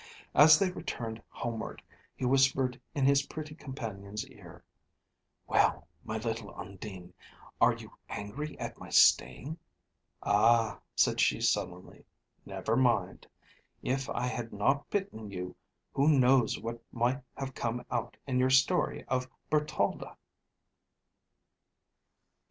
[0.33, 1.79] As they returned homeward,
[2.15, 4.63] he whispered in his pretty companion's ear
[5.45, 7.13] "Well, my little Undine!
[7.61, 9.59] are you angry at my staying?"
[10.23, 12.03] "Ah," said she sullenly,
[12.47, 13.27] "never mind.
[13.83, 15.55] If I had not bitten you,
[15.93, 20.17] who knows what might have come out in your story of Bertalda?"